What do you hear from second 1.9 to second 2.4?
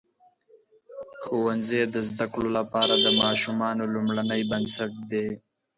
د زده